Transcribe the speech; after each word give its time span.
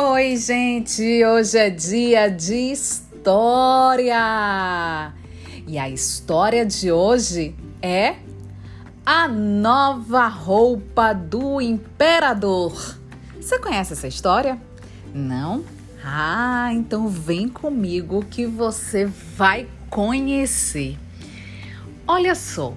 Oi, 0.00 0.36
gente! 0.36 1.24
Hoje 1.24 1.58
é 1.58 1.68
dia 1.68 2.28
de 2.28 2.70
história! 2.70 4.14
E 5.66 5.76
a 5.76 5.90
história 5.90 6.64
de 6.64 6.92
hoje 6.92 7.52
é 7.82 8.14
a 9.04 9.26
nova 9.26 10.28
roupa 10.28 11.12
do 11.12 11.60
imperador. 11.60 12.96
Você 13.40 13.58
conhece 13.58 13.94
essa 13.94 14.06
história? 14.06 14.56
Não? 15.12 15.64
Ah, 16.04 16.70
então 16.72 17.08
vem 17.08 17.48
comigo 17.48 18.24
que 18.24 18.46
você 18.46 19.04
vai 19.04 19.66
conhecer. 19.90 20.96
Olha 22.06 22.36
só, 22.36 22.72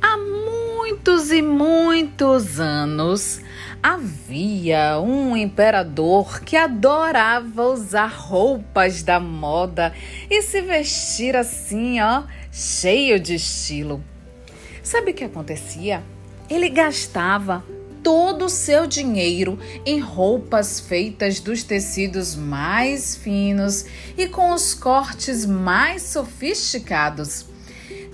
há 0.00 0.16
muitos 0.16 1.30
e 1.30 1.42
muitos 1.42 2.58
anos 2.60 3.40
Havia 3.80 4.98
um 4.98 5.36
imperador 5.36 6.40
que 6.40 6.56
adorava 6.56 7.62
usar 7.62 8.08
roupas 8.08 9.04
da 9.04 9.20
moda 9.20 9.94
e 10.28 10.42
se 10.42 10.60
vestir 10.60 11.36
assim, 11.36 12.00
ó, 12.00 12.24
cheio 12.50 13.20
de 13.20 13.36
estilo. 13.36 14.02
Sabe 14.82 15.12
o 15.12 15.14
que 15.14 15.22
acontecia? 15.22 16.02
Ele 16.50 16.68
gastava 16.68 17.64
todo 18.02 18.46
o 18.46 18.48
seu 18.48 18.84
dinheiro 18.84 19.56
em 19.86 20.00
roupas 20.00 20.80
feitas 20.80 21.38
dos 21.38 21.62
tecidos 21.62 22.34
mais 22.34 23.14
finos 23.14 23.84
e 24.16 24.26
com 24.26 24.52
os 24.52 24.74
cortes 24.74 25.46
mais 25.46 26.02
sofisticados. 26.02 27.46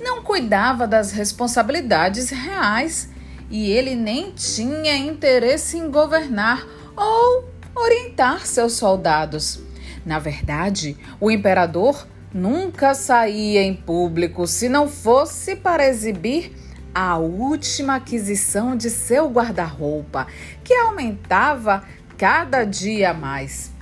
Não 0.05 0.23
cuidava 0.23 0.87
das 0.87 1.13
responsabilidades 1.13 2.29
reais 2.29 3.09
e 3.49 3.71
ele 3.71 3.97
nem 3.97 4.33
tinha 4.33 4.95
interesse 4.95 5.79
em 5.79 5.91
governar 5.91 6.63
ou 6.95 7.49
orientar 7.75 8.47
seus 8.47 8.75
soldados. 8.75 9.61
Na 10.05 10.19
verdade, 10.19 10.95
o 11.19 11.31
imperador 11.31 12.07
nunca 12.35 12.93
saía 12.93 13.63
em 13.63 13.73
público 13.73 14.47
se 14.47 14.69
não 14.69 14.87
fosse 14.87 15.57
para 15.57 15.89
exibir 15.89 16.55
a 16.95 17.17
última 17.17 17.95
aquisição 17.95 18.77
de 18.77 18.91
seu 18.91 19.31
guarda-roupa, 19.31 20.27
que 20.63 20.75
aumentava 20.75 21.83
cada 22.19 22.65
dia 22.65 23.15
mais. 23.15 23.74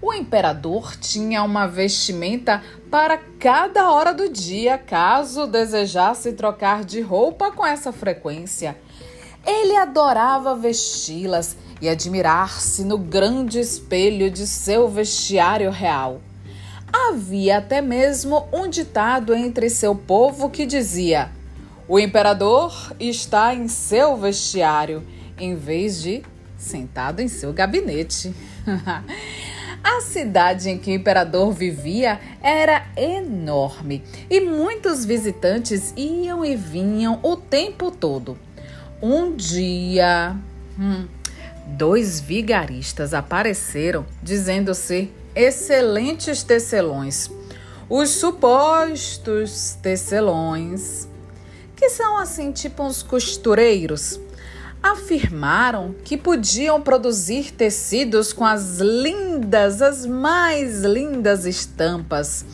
O 0.00 0.12
imperador 0.12 0.94
tinha 0.96 1.42
uma 1.42 1.66
vestimenta 1.66 2.62
para 2.90 3.16
cada 3.38 3.90
hora 3.90 4.12
do 4.12 4.28
dia, 4.28 4.76
caso 4.76 5.46
desejasse 5.46 6.32
trocar 6.34 6.84
de 6.84 7.00
roupa 7.00 7.50
com 7.50 7.66
essa 7.66 7.92
frequência. 7.92 8.76
Ele 9.46 9.74
adorava 9.76 10.54
vesti-las 10.54 11.56
e 11.80 11.88
admirar-se 11.88 12.84
no 12.84 12.98
grande 12.98 13.58
espelho 13.58 14.30
de 14.30 14.46
seu 14.46 14.88
vestiário 14.88 15.70
real. 15.70 16.20
Havia 16.92 17.58
até 17.58 17.80
mesmo 17.80 18.48
um 18.52 18.68
ditado 18.68 19.34
entre 19.34 19.70
seu 19.70 19.94
povo 19.94 20.50
que 20.50 20.66
dizia: 20.66 21.30
O 21.88 21.98
imperador 21.98 22.94
está 23.00 23.54
em 23.54 23.66
seu 23.66 24.16
vestiário, 24.16 25.06
em 25.38 25.54
vez 25.54 26.02
de 26.02 26.22
sentado 26.56 27.20
em 27.20 27.28
seu 27.28 27.52
gabinete. 27.52 28.34
A 29.96 30.02
cidade 30.02 30.68
em 30.68 30.78
que 30.78 30.90
o 30.90 30.94
imperador 30.94 31.50
vivia 31.52 32.20
era 32.42 32.86
enorme 32.94 34.04
e 34.28 34.42
muitos 34.42 35.06
visitantes 35.06 35.94
iam 35.96 36.44
e 36.44 36.54
vinham 36.54 37.18
o 37.22 37.34
tempo 37.34 37.90
todo. 37.90 38.36
Um 39.00 39.34
dia, 39.34 40.36
hum, 40.78 41.06
dois 41.68 42.20
vigaristas 42.20 43.14
apareceram 43.14 44.04
dizendo 44.22 44.74
ser 44.74 45.10
excelentes 45.34 46.42
tecelões. 46.42 47.30
Os 47.88 48.10
supostos 48.10 49.78
tecelões, 49.80 51.08
que 51.74 51.88
são 51.88 52.18
assim 52.18 52.52
tipo 52.52 52.82
uns 52.82 53.02
costureiros, 53.02 54.20
afirmaram 54.92 55.94
que 56.04 56.16
podiam 56.16 56.80
produzir 56.80 57.50
tecidos 57.50 58.32
com 58.32 58.44
as 58.44 58.78
lindas, 58.78 59.82
as 59.82 60.06
mais 60.06 60.82
lindas 60.82 61.44
estampas. 61.44 62.44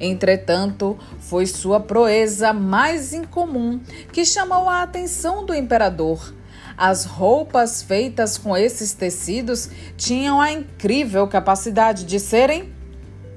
Entretanto, 0.00 0.98
foi 1.20 1.46
sua 1.46 1.80
proeza 1.80 2.52
mais 2.52 3.12
incomum 3.12 3.80
que 4.12 4.24
chamou 4.24 4.68
a 4.68 4.82
atenção 4.82 5.44
do 5.44 5.54
imperador. 5.54 6.34
As 6.76 7.04
roupas 7.04 7.82
feitas 7.82 8.36
com 8.36 8.56
esses 8.56 8.92
tecidos 8.92 9.70
tinham 9.96 10.40
a 10.40 10.52
incrível 10.52 11.26
capacidade 11.26 12.04
de 12.04 12.20
serem 12.20 12.74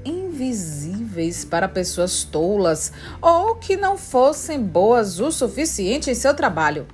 invisíveis 0.04 1.46
para 1.46 1.68
pessoas 1.68 2.24
tolas 2.24 2.92
ou 3.22 3.56
que 3.56 3.78
não 3.78 3.98
fossem 3.98 4.62
boas 4.62 5.20
o 5.20 5.32
suficiente 5.32 6.10
em 6.10 6.16
seu 6.16 6.34
trabalho. 6.34 6.86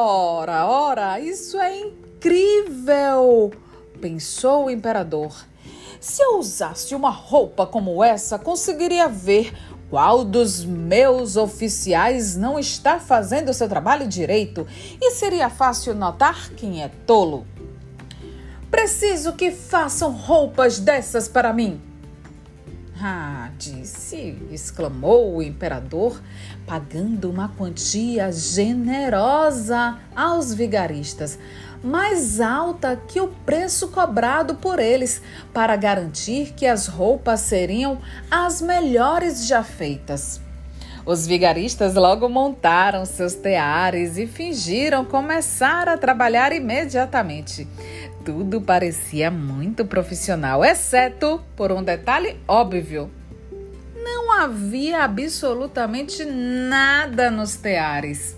Ora, 0.00 0.64
ora, 0.64 1.18
isso 1.18 1.58
é 1.58 1.76
incrível! 1.76 3.50
pensou 4.00 4.66
o 4.66 4.70
imperador. 4.70 5.34
Se 5.98 6.22
eu 6.22 6.38
usasse 6.38 6.94
uma 6.94 7.10
roupa 7.10 7.66
como 7.66 8.04
essa, 8.04 8.38
conseguiria 8.38 9.08
ver 9.08 9.52
qual 9.90 10.24
dos 10.24 10.64
meus 10.64 11.36
oficiais 11.36 12.36
não 12.36 12.60
está 12.60 13.00
fazendo 13.00 13.52
seu 13.52 13.68
trabalho 13.68 14.06
direito 14.06 14.64
e 15.02 15.10
seria 15.10 15.50
fácil 15.50 15.96
notar 15.96 16.50
quem 16.50 16.80
é 16.80 16.88
tolo. 17.04 17.44
Preciso 18.70 19.32
que 19.32 19.50
façam 19.50 20.12
roupas 20.12 20.78
dessas 20.78 21.26
para 21.26 21.52
mim. 21.52 21.87
Ah, 23.00 23.50
disse, 23.56 24.36
exclamou 24.50 25.36
o 25.36 25.42
imperador, 25.42 26.20
pagando 26.66 27.30
uma 27.30 27.48
quantia 27.48 28.32
generosa 28.32 29.98
aos 30.16 30.52
vigaristas, 30.52 31.38
mais 31.80 32.40
alta 32.40 32.96
que 32.96 33.20
o 33.20 33.28
preço 33.28 33.88
cobrado 33.88 34.56
por 34.56 34.80
eles, 34.80 35.22
para 35.54 35.76
garantir 35.76 36.54
que 36.54 36.66
as 36.66 36.88
roupas 36.88 37.40
seriam 37.42 38.00
as 38.28 38.60
melhores 38.60 39.46
já 39.46 39.62
feitas. 39.62 40.47
Os 41.08 41.26
vigaristas 41.26 41.94
logo 41.94 42.28
montaram 42.28 43.06
seus 43.06 43.32
teares 43.32 44.18
e 44.18 44.26
fingiram 44.26 45.06
começar 45.06 45.88
a 45.88 45.96
trabalhar 45.96 46.52
imediatamente. 46.52 47.66
Tudo 48.22 48.60
parecia 48.60 49.30
muito 49.30 49.86
profissional, 49.86 50.62
exceto 50.62 51.40
por 51.56 51.72
um 51.72 51.82
detalhe 51.82 52.36
óbvio. 52.46 53.10
Não 53.96 54.30
havia 54.30 55.02
absolutamente 55.02 56.26
nada 56.26 57.30
nos 57.30 57.56
teares. 57.56 58.36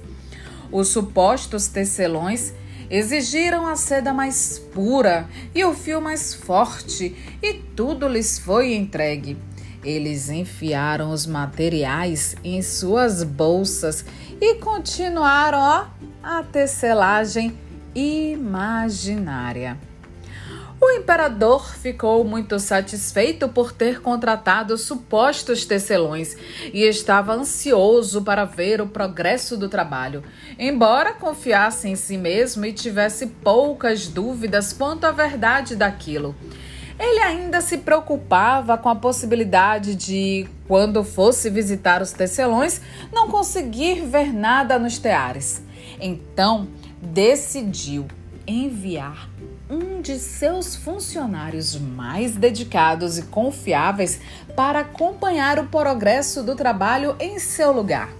Os 0.70 0.90
supostos 0.90 1.66
tecelões 1.66 2.54
exigiram 2.88 3.66
a 3.66 3.74
seda 3.74 4.12
mais 4.14 4.60
pura 4.60 5.28
e 5.52 5.64
o 5.64 5.74
fio 5.74 6.00
mais 6.00 6.34
forte, 6.34 7.16
e 7.42 7.52
tudo 7.52 8.06
lhes 8.06 8.38
foi 8.38 8.74
entregue. 8.74 9.36
Eles 9.82 10.28
enfiaram 10.28 11.10
os 11.10 11.26
materiais 11.26 12.36
em 12.44 12.60
suas 12.60 13.22
bolsas 13.22 14.04
e 14.40 14.56
continuaram 14.56 15.58
ó, 15.58 15.86
a 16.22 16.42
tecelagem 16.42 17.56
imaginária. 17.94 19.78
O 20.82 20.90
imperador 20.92 21.74
ficou 21.74 22.24
muito 22.24 22.58
satisfeito 22.58 23.48
por 23.48 23.70
ter 23.70 24.00
contratado 24.00 24.78
supostos 24.78 25.66
tecelões 25.66 26.34
e 26.72 26.84
estava 26.84 27.34
ansioso 27.34 28.22
para 28.22 28.46
ver 28.46 28.80
o 28.80 28.86
progresso 28.86 29.58
do 29.58 29.68
trabalho, 29.68 30.24
embora 30.58 31.12
confiasse 31.12 31.86
em 31.86 31.96
si 31.96 32.16
mesmo 32.16 32.64
e 32.64 32.72
tivesse 32.72 33.26
poucas 33.26 34.08
dúvidas 34.08 34.72
quanto 34.72 35.04
à 35.04 35.10
verdade 35.10 35.76
daquilo. 35.76 36.34
Ele 37.00 37.20
ainda 37.20 37.62
se 37.62 37.78
preocupava 37.78 38.76
com 38.76 38.90
a 38.90 38.94
possibilidade 38.94 39.94
de, 39.94 40.46
quando 40.68 41.02
fosse 41.02 41.48
visitar 41.48 42.02
os 42.02 42.12
tecelões, 42.12 42.78
não 43.10 43.30
conseguir 43.30 44.02
ver 44.02 44.34
nada 44.34 44.78
nos 44.78 44.98
teares. 44.98 45.62
Então, 45.98 46.68
decidiu 47.00 48.06
enviar 48.46 49.30
um 49.70 50.02
de 50.02 50.18
seus 50.18 50.76
funcionários 50.76 51.74
mais 51.74 52.36
dedicados 52.36 53.16
e 53.16 53.22
confiáveis 53.22 54.20
para 54.54 54.80
acompanhar 54.80 55.58
o 55.58 55.68
progresso 55.68 56.42
do 56.42 56.54
trabalho 56.54 57.16
em 57.18 57.38
seu 57.38 57.72
lugar. 57.72 58.10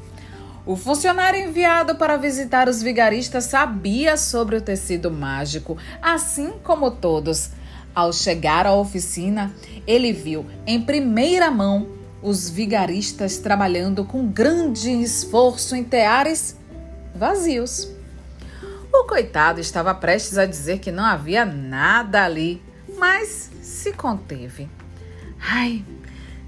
O 0.65 0.75
funcionário 0.75 1.41
enviado 1.41 1.97
para 1.97 2.17
visitar 2.17 2.67
os 2.67 2.83
vigaristas 2.83 3.45
sabia 3.45 4.17
sobre 4.17 4.57
o 4.57 4.61
tecido 4.63 5.11
mágico, 5.11 5.77
assim 6.01 6.53
como 6.63 6.91
todos. 6.91 7.51
Ao 7.95 8.13
chegar 8.13 8.67
à 8.67 8.75
oficina, 8.75 9.55
ele 9.87 10.13
viu 10.13 10.47
em 10.67 10.81
primeira 10.81 11.51
mão 11.51 11.89
os 12.23 12.49
vigaristas 12.49 13.39
trabalhando 13.39 14.05
com 14.05 14.27
grande 14.27 14.91
esforço 14.91 15.75
em 15.75 15.83
teares 15.83 16.57
vazios. 17.15 17.89
O 18.93 19.05
coitado 19.05 19.61
estava 19.61 19.95
prestes 19.95 20.37
a 20.37 20.47
dizer 20.47 20.79
que 20.79 20.93
não 20.93 21.05
havia 21.05 21.45
nada 21.45 22.25
ali, 22.25 22.63
mas 22.99 23.51
se 23.63 23.93
conteve. 23.93 24.69
Ai, 25.41 25.85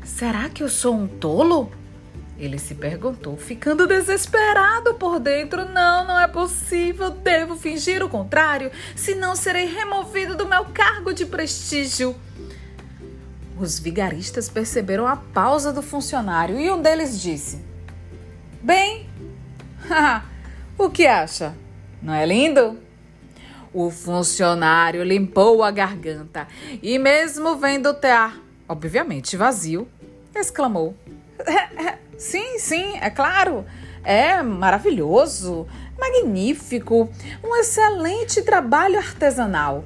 será 0.04 0.48
que 0.48 0.62
eu 0.62 0.68
sou 0.68 0.94
um 0.94 1.06
tolo? 1.06 1.70
Ele 2.38 2.58
se 2.58 2.74
perguntou, 2.74 3.36
ficando 3.36 3.86
desesperado 3.86 4.94
por 4.94 5.20
dentro. 5.20 5.64
Não, 5.68 6.06
não 6.06 6.18
é 6.18 6.26
possível. 6.26 7.10
Devo 7.10 7.56
fingir 7.56 8.02
o 8.02 8.08
contrário, 8.08 8.70
senão 8.96 9.36
serei 9.36 9.66
removido 9.66 10.36
do 10.36 10.46
meu 10.46 10.64
cargo 10.66 11.12
de 11.12 11.26
prestígio. 11.26 12.16
Os 13.58 13.78
vigaristas 13.78 14.48
perceberam 14.48 15.06
a 15.06 15.16
pausa 15.16 15.72
do 15.72 15.82
funcionário 15.82 16.58
e 16.58 16.70
um 16.70 16.80
deles 16.80 17.20
disse: 17.20 17.60
Bem, 18.62 19.06
o 20.78 20.88
que 20.88 21.06
acha? 21.06 21.54
Não 22.00 22.14
é 22.14 22.24
lindo? 22.26 22.78
O 23.72 23.90
funcionário 23.90 25.02
limpou 25.02 25.62
a 25.62 25.70
garganta 25.70 26.48
e, 26.82 26.98
mesmo 26.98 27.56
vendo 27.56 27.90
o 27.90 27.94
tear, 27.94 28.38
obviamente 28.68 29.36
vazio, 29.36 29.86
exclamou: 30.34 30.96
Sim, 32.16 32.58
sim, 32.58 32.98
é 33.00 33.10
claro. 33.10 33.64
É 34.04 34.42
maravilhoso, 34.42 35.66
magnífico, 35.98 37.08
um 37.42 37.56
excelente 37.56 38.42
trabalho 38.42 38.98
artesanal. 38.98 39.84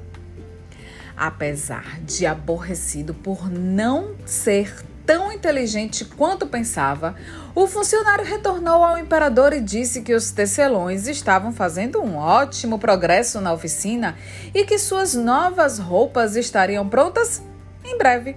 Apesar 1.15 1.99
de 2.01 2.25
aborrecido 2.25 3.13
por 3.13 3.49
não 3.49 4.15
ser 4.25 4.71
tão 5.05 5.31
inteligente 5.31 6.03
quanto 6.03 6.45
pensava, 6.45 7.15
o 7.55 7.65
funcionário 7.65 8.25
retornou 8.25 8.83
ao 8.83 8.97
imperador 8.97 9.53
e 9.53 9.61
disse 9.61 10.01
que 10.01 10.13
os 10.13 10.31
tecelões 10.31 11.07
estavam 11.07 11.51
fazendo 11.51 12.01
um 12.01 12.17
ótimo 12.17 12.77
progresso 12.77 13.39
na 13.39 13.53
oficina 13.53 14.15
e 14.53 14.63
que 14.65 14.77
suas 14.77 15.15
novas 15.15 15.79
roupas 15.79 16.35
estariam 16.35 16.87
prontas 16.87 17.41
em 17.83 17.97
breve. 17.97 18.35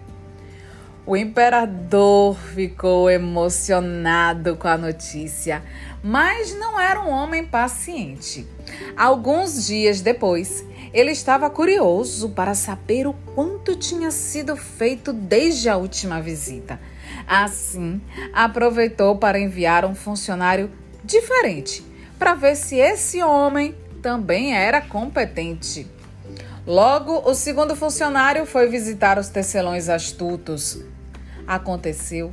O 1.07 1.17
imperador 1.17 2.37
ficou 2.55 3.11
emocionado 3.11 4.57
com 4.57 4.69
a 4.69 4.77
notícia, 4.77 5.63
mas 6.03 6.55
não 6.55 6.79
era 6.79 7.01
um 7.01 7.09
homem 7.09 7.45
paciente. 7.45 8.47
Alguns 8.97 9.67
dias 9.67 10.01
depois, 10.03 10.65
ele 10.93 11.11
estava 11.11 11.49
curioso 11.49 12.31
para 12.31 12.55
saber 12.55 13.07
o 13.07 13.15
quanto 13.35 13.75
tinha 13.75 14.11
sido 14.11 14.57
feito 14.57 15.13
desde 15.13 15.69
a 15.69 15.77
última 15.77 16.21
visita. 16.21 16.79
Assim, 17.27 18.01
aproveitou 18.33 19.17
para 19.17 19.41
enviar 19.41 19.85
um 19.85 19.95
funcionário 19.95 20.71
diferente 21.03 21.85
para 22.19 22.35
ver 22.35 22.55
se 22.55 22.77
esse 22.77 23.23
homem 23.23 23.75
também 24.03 24.55
era 24.55 24.81
competente. 24.81 25.87
Logo, 26.67 27.29
o 27.29 27.35
segundo 27.35 27.75
funcionário 27.75 28.47
foi 28.47 28.69
visitar 28.69 29.19
os 29.19 29.29
tecelões 29.29 29.89
astutos. 29.89 30.79
Aconteceu 31.47 32.33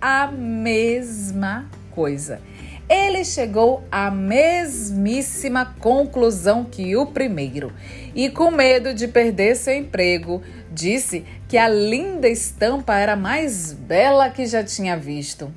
a 0.00 0.26
mesma 0.26 1.68
coisa 1.90 2.40
ele 2.88 3.22
chegou 3.22 3.84
à 3.92 4.10
mesmíssima 4.10 5.76
conclusão 5.78 6.64
que 6.64 6.96
o 6.96 7.06
primeiro 7.06 7.70
e, 8.14 8.30
com 8.30 8.50
medo 8.50 8.94
de 8.94 9.06
perder 9.06 9.56
seu 9.56 9.74
emprego, 9.74 10.42
disse 10.72 11.24
que 11.46 11.58
a 11.58 11.68
linda 11.68 12.28
estampa 12.28 12.94
era 12.94 13.14
mais 13.14 13.74
bela 13.74 14.30
que 14.30 14.46
já 14.46 14.64
tinha 14.64 14.96
visto. 14.96 15.52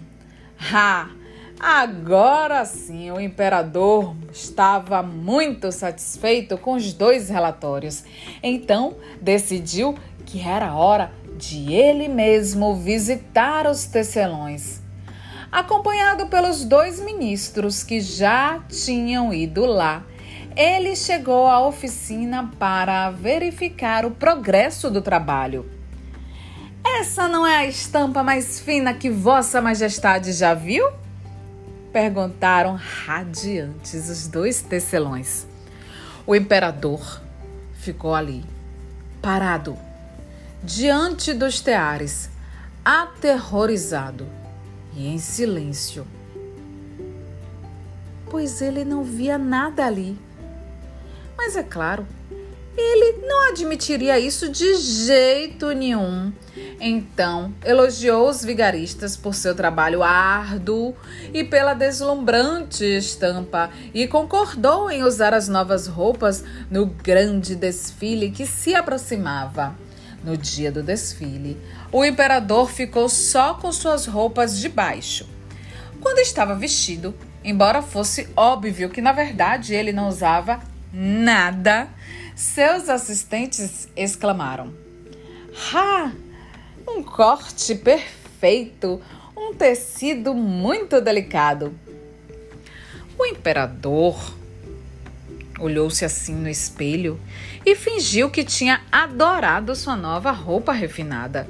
Ha! 0.60 1.21
Agora 1.64 2.66
sim, 2.66 3.12
o 3.12 3.20
imperador 3.20 4.16
estava 4.34 5.04
muito 5.04 5.72
satisfeito 5.72 6.58
com 6.58 6.74
os 6.74 6.92
dois 6.92 7.30
relatórios. 7.30 8.04
Então, 8.42 8.96
decidiu 9.22 9.96
que 10.26 10.42
era 10.42 10.74
hora 10.74 11.12
de 11.38 11.72
ele 11.72 12.08
mesmo 12.08 12.76
visitar 12.76 13.68
os 13.68 13.86
tecelões 13.86 14.82
acompanhado 15.52 16.28
pelos 16.28 16.64
dois 16.64 17.00
ministros 17.00 17.84
que 17.84 18.00
já 18.00 18.60
tinham 18.70 19.34
ido 19.34 19.66
lá. 19.66 20.04
Ele 20.56 20.96
chegou 20.96 21.46
à 21.46 21.66
oficina 21.66 22.50
para 22.58 23.10
verificar 23.12 24.06
o 24.06 24.12
progresso 24.12 24.90
do 24.90 25.02
trabalho. 25.02 25.70
Essa 26.84 27.28
não 27.28 27.46
é 27.46 27.58
a 27.58 27.66
estampa 27.68 28.24
mais 28.24 28.60
fina 28.60 28.94
que 28.94 29.10
Vossa 29.10 29.62
Majestade 29.62 30.34
já 30.34 30.54
viu? 30.54 31.01
Perguntaram 31.92 32.76
radiantes 32.76 34.10
os 34.10 34.28
dois 34.28 34.62
tecelões. 34.62 35.46
O 36.26 36.34
imperador 36.34 37.22
ficou 37.74 38.16
ali, 38.16 38.46
parado, 39.22 39.78
diante 40.64 41.34
dos 41.34 41.60
teares, 41.60 42.30
aterrorizado 42.86 44.26
e 44.94 45.08
em 45.08 45.18
silêncio, 45.18 46.08
pois 48.30 48.62
ele 48.62 48.86
não 48.86 49.04
via 49.04 49.38
nada 49.38 49.86
ali. 49.86 50.18
Mas 51.36 51.58
é 51.58 51.64
claro, 51.64 52.08
ele 52.78 53.26
não 53.28 53.50
admitiria 53.50 54.18
isso 54.20 54.50
de 54.50 54.76
jeito 54.76 55.72
nenhum. 55.72 56.32
Então, 56.80 57.54
elogiou 57.64 58.30
os 58.30 58.44
vigaristas 58.44 59.16
por 59.16 59.36
seu 59.36 59.54
trabalho 59.54 60.02
árduo 60.02 60.96
e 61.34 61.44
pela 61.44 61.74
deslumbrante 61.74 62.84
estampa 62.84 63.70
e 63.94 64.08
concordou 64.08 64.90
em 64.90 65.04
usar 65.04 65.34
as 65.34 65.48
novas 65.48 65.88
roupas 65.88 66.44
no 66.70 66.86
grande 66.86 67.56
desfile 67.56 68.32
que 68.32 68.46
se 68.46 68.74
aproximava. 68.74 69.76
No 70.24 70.38
dia 70.38 70.72
do 70.72 70.84
desfile, 70.84 71.58
o 71.92 72.06
imperador 72.06 72.70
ficou 72.70 73.10
só 73.10 73.56
com 73.56 73.72
suas 73.72 74.06
roupas 74.06 74.58
de 74.58 74.70
baixo. 74.70 75.28
Quando 76.00 76.20
estava 76.20 76.56
vestido, 76.56 77.14
embora 77.44 77.82
fosse 77.82 78.30
óbvio 78.36 78.90
que 78.90 79.02
na 79.02 79.12
verdade 79.12 79.74
ele 79.74 79.92
não 79.92 80.08
usava 80.08 80.60
nada, 80.94 81.88
seus 82.36 82.90
assistentes 82.90 83.88
exclamaram: 83.96 84.74
Ha! 85.74 86.12
Um 86.88 87.04
corte 87.04 87.76
perfeito, 87.76 89.02
um 89.36 89.54
tecido 89.54 90.34
muito 90.34 91.00
delicado. 91.00 91.74
O 93.18 93.26
imperador 93.26 94.18
olhou-se 95.60 96.04
assim 96.04 96.34
no 96.34 96.50
espelho 96.50 97.20
e 97.66 97.76
fingiu 97.76 98.30
que 98.30 98.44
tinha 98.44 98.82
adorado 98.92 99.76
sua 99.76 99.96
nova 99.96 100.32
roupa 100.32 100.74
refinada. 100.74 101.48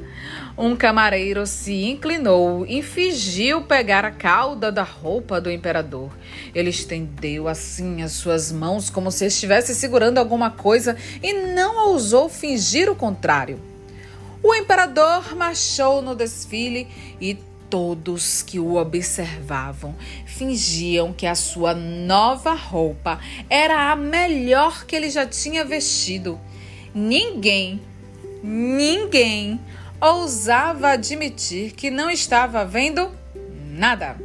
Um 0.58 0.76
camareiro 0.76 1.48
se 1.48 1.86
inclinou 1.86 2.66
e 2.66 2.82
fingiu 2.82 3.62
pegar 3.62 4.04
a 4.04 4.12
cauda 4.12 4.72
da 4.72 4.84
roupa 4.84 5.40
do 5.40 5.50
imperador. 5.50 6.12
Ele 6.54 6.70
estendeu 6.70 7.48
assim 7.48 8.02
as 8.02 8.12
suas 8.12 8.52
mãos 8.52 8.90
como 8.90 9.12
se 9.12 9.26
estivesse 9.26 9.74
segurando 9.74 10.18
alguma 10.18 10.52
coisa 10.52 10.98
e 11.24 11.34
não 11.34 11.90
ousou 11.90 12.28
fingir 12.28 12.90
o 12.90 12.96
contrário. 12.96 13.60
O 14.44 14.54
imperador 14.54 15.36
marchou 15.36 16.02
no 16.02 16.16
desfile 16.16 16.88
e 17.20 17.38
todos 17.70 18.42
que 18.42 18.60
o 18.60 18.76
observavam 18.76 19.96
fingiam 20.26 21.14
que 21.14 21.26
a 21.26 21.36
sua 21.36 21.74
nova 21.74 22.54
roupa 22.54 23.20
era 23.50 23.92
a 23.92 23.96
melhor 23.96 24.86
que 24.86 24.96
ele 24.96 25.10
já 25.10 25.26
tinha 25.26 25.64
vestido. 25.64 26.38
Ninguém, 26.94 27.80
ninguém 28.44 29.58
ousava 30.02 30.90
admitir 30.90 31.74
que 31.74 31.92
não 31.92 32.10
estava 32.10 32.66
vendo 32.66 33.12
nada. 33.70 34.18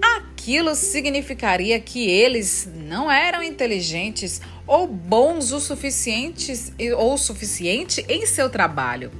Aquilo 0.00 0.74
significaria 0.76 1.80
que 1.80 2.08
eles 2.08 2.68
não 2.72 3.10
eram 3.10 3.42
inteligentes 3.42 4.40
ou 4.66 4.86
bons 4.86 5.50
o 5.50 5.60
suficientes 5.60 6.72
ou 6.96 7.18
suficiente 7.18 8.04
em 8.08 8.24
seu 8.24 8.48
trabalho. 8.48 9.10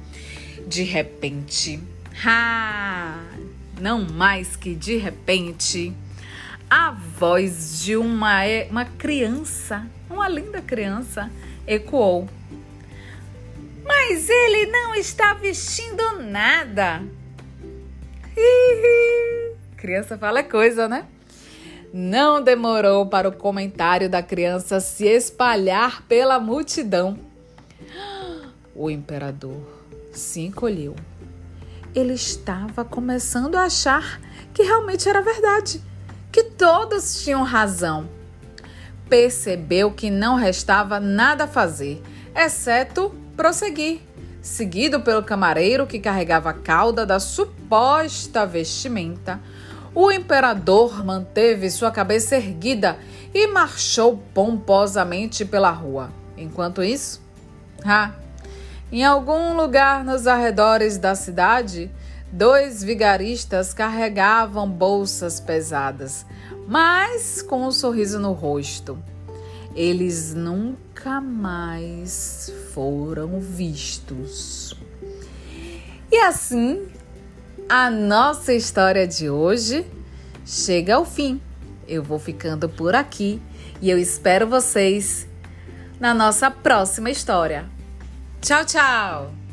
De 0.65 0.83
repente, 0.83 1.79
ah, 2.25 3.21
não 3.79 4.05
mais 4.05 4.55
que 4.55 4.73
de 4.73 4.95
repente, 4.95 5.93
a 6.69 6.91
voz 6.91 7.83
de 7.83 7.95
uma, 7.97 8.41
uma 8.69 8.85
criança, 8.85 9.85
uma 10.09 10.29
linda 10.29 10.61
criança, 10.61 11.29
ecoou. 11.67 12.29
Mas 13.85 14.29
ele 14.29 14.65
não 14.65 14.95
está 14.95 15.33
vestindo 15.33 16.19
nada. 16.23 17.03
criança 19.77 20.17
fala 20.17 20.43
coisa, 20.43 20.87
né? 20.87 21.05
Não 21.93 22.41
demorou 22.41 23.05
para 23.05 23.29
o 23.29 23.31
comentário 23.31 24.09
da 24.09 24.21
criança 24.21 24.79
se 24.79 25.05
espalhar 25.05 26.03
pela 26.07 26.39
multidão. 26.39 27.17
O 28.77 28.89
imperador 28.89 29.61
se 30.11 30.41
encolheu 30.41 30.95
ele 31.95 32.13
estava 32.13 32.83
começando 32.83 33.55
a 33.55 33.63
achar 33.63 34.19
que 34.53 34.61
realmente 34.61 35.07
era 35.07 35.21
verdade, 35.21 35.81
que 36.31 36.43
todos 36.43 37.23
tinham 37.23 37.41
razão. 37.43 38.09
percebeu 39.07 39.91
que 39.91 40.09
não 40.09 40.35
restava 40.35 40.99
nada 40.99 41.43
a 41.43 41.47
fazer, 41.47 42.01
exceto 42.35 43.13
prosseguir, 43.35 44.01
seguido 44.41 45.01
pelo 45.01 45.23
camareiro 45.23 45.87
que 45.87 45.99
carregava 45.99 46.51
a 46.51 46.53
cauda 46.53 47.05
da 47.05 47.19
suposta 47.19 48.45
vestimenta. 48.45 49.39
O 49.93 50.11
imperador 50.11 51.05
manteve 51.05 51.69
sua 51.69 51.89
cabeça 51.89 52.35
erguida 52.35 52.97
e 53.33 53.47
marchou 53.47 54.21
pomposamente 54.33 55.45
pela 55.45 55.71
rua. 55.71 56.11
Enquanto 56.37 56.83
isso, 56.83 57.21
ah, 57.85 58.11
em 58.91 59.03
algum 59.03 59.55
lugar 59.55 60.03
nos 60.03 60.27
arredores 60.27 60.97
da 60.97 61.15
cidade, 61.15 61.89
dois 62.31 62.83
vigaristas 62.83 63.73
carregavam 63.73 64.69
bolsas 64.69 65.39
pesadas, 65.39 66.25
mas 66.67 67.41
com 67.41 67.65
um 67.65 67.71
sorriso 67.71 68.19
no 68.19 68.33
rosto. 68.33 68.97
Eles 69.75 70.33
nunca 70.33 71.19
mais 71.19 72.51
foram 72.73 73.39
vistos. 73.39 74.73
E 76.11 76.17
assim, 76.17 76.87
a 77.67 77.89
nossa 77.89 78.53
história 78.53 79.05
de 79.05 79.29
hoje 79.29 79.85
chega 80.45 80.95
ao 80.95 81.05
fim. 81.05 81.41
Eu 81.87 82.01
vou 82.01 82.17
ficando 82.17 82.69
por 82.69 82.95
aqui 82.95 83.41
e 83.81 83.89
eu 83.89 83.97
espero 83.99 84.47
vocês 84.47 85.27
na 85.99 86.13
nossa 86.13 86.49
próxima 86.49 87.09
história. 87.09 87.69
Tchau, 88.41 88.65
tchau! 88.65 89.44